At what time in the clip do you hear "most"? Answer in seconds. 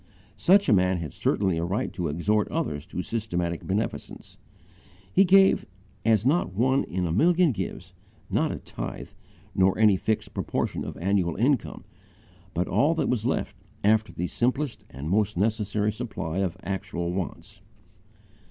15.07-15.37